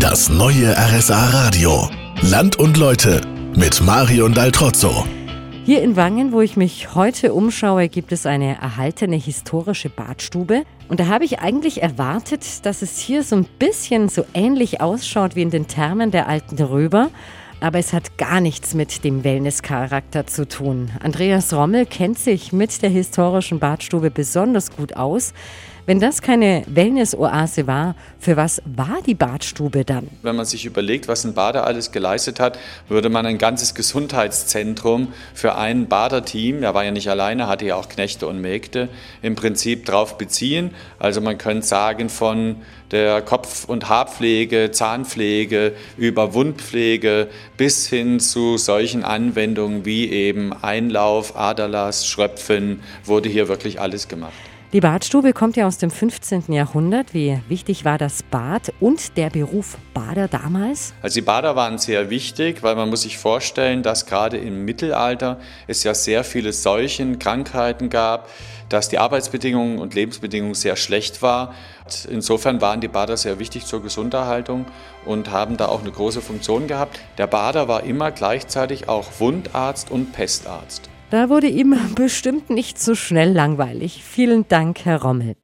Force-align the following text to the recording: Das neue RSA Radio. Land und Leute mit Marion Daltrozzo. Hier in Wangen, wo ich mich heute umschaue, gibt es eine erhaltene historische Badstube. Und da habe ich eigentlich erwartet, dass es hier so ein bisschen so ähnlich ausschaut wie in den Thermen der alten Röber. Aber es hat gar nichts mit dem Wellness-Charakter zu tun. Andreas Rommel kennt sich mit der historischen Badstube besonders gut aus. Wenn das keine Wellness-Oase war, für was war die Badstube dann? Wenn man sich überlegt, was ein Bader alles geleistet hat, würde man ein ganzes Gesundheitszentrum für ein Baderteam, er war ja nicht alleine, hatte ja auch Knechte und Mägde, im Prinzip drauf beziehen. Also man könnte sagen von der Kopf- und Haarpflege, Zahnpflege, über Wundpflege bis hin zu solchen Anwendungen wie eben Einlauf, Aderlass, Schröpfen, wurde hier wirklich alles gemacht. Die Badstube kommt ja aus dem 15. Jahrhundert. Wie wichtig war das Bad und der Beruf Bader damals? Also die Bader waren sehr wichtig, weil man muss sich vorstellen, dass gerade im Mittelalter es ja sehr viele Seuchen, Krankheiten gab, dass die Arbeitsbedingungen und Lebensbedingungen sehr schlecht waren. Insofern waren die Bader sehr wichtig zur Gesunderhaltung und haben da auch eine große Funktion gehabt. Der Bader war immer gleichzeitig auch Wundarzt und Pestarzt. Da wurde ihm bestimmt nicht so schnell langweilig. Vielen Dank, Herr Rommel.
Das 0.00 0.28
neue 0.28 0.76
RSA 0.76 1.30
Radio. 1.30 1.90
Land 2.22 2.56
und 2.56 2.76
Leute 2.76 3.20
mit 3.56 3.80
Marion 3.80 4.32
Daltrozzo. 4.32 5.04
Hier 5.64 5.82
in 5.82 5.96
Wangen, 5.96 6.30
wo 6.30 6.40
ich 6.40 6.56
mich 6.56 6.94
heute 6.94 7.34
umschaue, 7.34 7.88
gibt 7.88 8.12
es 8.12 8.24
eine 8.24 8.60
erhaltene 8.60 9.16
historische 9.16 9.88
Badstube. 9.90 10.62
Und 10.88 11.00
da 11.00 11.08
habe 11.08 11.24
ich 11.24 11.40
eigentlich 11.40 11.82
erwartet, 11.82 12.64
dass 12.64 12.82
es 12.82 12.98
hier 12.98 13.24
so 13.24 13.34
ein 13.34 13.46
bisschen 13.58 14.08
so 14.08 14.24
ähnlich 14.34 14.80
ausschaut 14.80 15.34
wie 15.34 15.42
in 15.42 15.50
den 15.50 15.66
Thermen 15.66 16.12
der 16.12 16.28
alten 16.28 16.62
Röber. 16.62 17.10
Aber 17.60 17.80
es 17.80 17.92
hat 17.92 18.16
gar 18.18 18.40
nichts 18.40 18.74
mit 18.74 19.02
dem 19.02 19.24
Wellness-Charakter 19.24 20.26
zu 20.28 20.46
tun. 20.46 20.90
Andreas 21.02 21.52
Rommel 21.52 21.86
kennt 21.86 22.18
sich 22.18 22.52
mit 22.52 22.82
der 22.82 22.90
historischen 22.90 23.58
Badstube 23.58 24.10
besonders 24.10 24.70
gut 24.70 24.94
aus. 24.94 25.32
Wenn 25.88 26.00
das 26.00 26.20
keine 26.20 26.64
Wellness-Oase 26.66 27.66
war, 27.66 27.96
für 28.20 28.36
was 28.36 28.60
war 28.66 28.98
die 29.06 29.14
Badstube 29.14 29.86
dann? 29.86 30.06
Wenn 30.20 30.36
man 30.36 30.44
sich 30.44 30.66
überlegt, 30.66 31.08
was 31.08 31.24
ein 31.24 31.32
Bader 31.32 31.66
alles 31.66 31.92
geleistet 31.92 32.40
hat, 32.40 32.58
würde 32.88 33.08
man 33.08 33.24
ein 33.24 33.38
ganzes 33.38 33.74
Gesundheitszentrum 33.74 35.14
für 35.32 35.56
ein 35.56 35.88
Baderteam, 35.88 36.62
er 36.62 36.74
war 36.74 36.84
ja 36.84 36.90
nicht 36.90 37.08
alleine, 37.08 37.48
hatte 37.48 37.64
ja 37.64 37.76
auch 37.76 37.88
Knechte 37.88 38.26
und 38.26 38.38
Mägde, 38.38 38.90
im 39.22 39.34
Prinzip 39.34 39.86
drauf 39.86 40.18
beziehen. 40.18 40.72
Also 40.98 41.22
man 41.22 41.38
könnte 41.38 41.66
sagen 41.66 42.10
von 42.10 42.56
der 42.90 43.22
Kopf- 43.22 43.64
und 43.64 43.88
Haarpflege, 43.88 44.70
Zahnpflege, 44.70 45.72
über 45.96 46.34
Wundpflege 46.34 47.28
bis 47.58 47.88
hin 47.88 48.20
zu 48.20 48.56
solchen 48.56 49.04
Anwendungen 49.04 49.84
wie 49.84 50.10
eben 50.10 50.54
Einlauf, 50.54 51.36
Aderlass, 51.36 52.06
Schröpfen, 52.06 52.80
wurde 53.04 53.28
hier 53.28 53.48
wirklich 53.48 53.80
alles 53.80 54.08
gemacht. 54.08 54.32
Die 54.74 54.80
Badstube 54.80 55.32
kommt 55.32 55.56
ja 55.56 55.66
aus 55.66 55.78
dem 55.78 55.90
15. 55.90 56.52
Jahrhundert. 56.52 57.14
Wie 57.14 57.40
wichtig 57.48 57.86
war 57.86 57.96
das 57.96 58.22
Bad 58.22 58.70
und 58.80 59.16
der 59.16 59.30
Beruf 59.30 59.78
Bader 59.94 60.28
damals? 60.28 60.92
Also 61.00 61.14
die 61.14 61.24
Bader 61.24 61.56
waren 61.56 61.78
sehr 61.78 62.10
wichtig, 62.10 62.62
weil 62.62 62.76
man 62.76 62.90
muss 62.90 63.00
sich 63.00 63.16
vorstellen, 63.16 63.82
dass 63.82 64.04
gerade 64.04 64.36
im 64.36 64.66
Mittelalter 64.66 65.40
es 65.66 65.84
ja 65.84 65.94
sehr 65.94 66.22
viele 66.22 66.52
Seuchen, 66.52 67.18
Krankheiten 67.18 67.88
gab, 67.88 68.28
dass 68.68 68.90
die 68.90 68.98
Arbeitsbedingungen 68.98 69.78
und 69.78 69.94
Lebensbedingungen 69.94 70.54
sehr 70.54 70.76
schlecht 70.76 71.22
waren. 71.22 71.54
Insofern 72.10 72.60
waren 72.60 72.82
die 72.82 72.88
Bader 72.88 73.16
sehr 73.16 73.38
wichtig 73.38 73.64
zur 73.64 73.82
Gesunderhaltung 73.82 74.66
und 75.06 75.30
haben 75.30 75.56
da 75.56 75.68
auch 75.68 75.80
eine 75.80 75.92
große 75.92 76.20
Funktion 76.20 76.66
gehabt. 76.66 77.00
Der 77.16 77.26
Bader 77.26 77.68
war 77.68 77.84
immer 77.84 78.10
gleichzeitig 78.10 78.86
auch 78.90 79.18
Wundarzt 79.18 79.90
und 79.90 80.12
Pestarzt. 80.12 80.90
Da 81.10 81.30
wurde 81.30 81.48
ihm 81.48 81.74
bestimmt 81.94 82.50
nicht 82.50 82.78
so 82.78 82.94
schnell 82.94 83.32
langweilig. 83.32 84.04
Vielen 84.04 84.46
Dank, 84.46 84.84
Herr 84.84 85.00
Rommel. 85.00 85.38